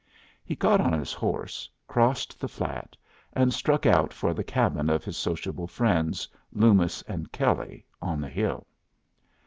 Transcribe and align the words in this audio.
He 0.43 0.55
got 0.55 0.81
on 0.81 0.93
his 0.93 1.13
horse, 1.13 1.69
crossed 1.87 2.39
the 2.39 2.47
flat, 2.47 2.97
and 3.33 3.53
struck 3.53 3.85
out 3.85 4.11
for 4.11 4.33
the 4.33 4.43
cabin 4.43 4.89
of 4.89 5.05
his 5.05 5.15
sociable 5.15 5.67
friends, 5.67 6.27
Loomis 6.51 7.03
and 7.03 7.31
Kelley, 7.31 7.85
on 8.01 8.19
the 8.19 8.27
hill. 8.29 8.65